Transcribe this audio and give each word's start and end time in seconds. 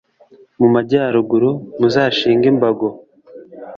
mu 0.59 0.67
majyaruguru, 0.75 1.49
muzashinge 1.79 2.45
imbago 2.53 2.87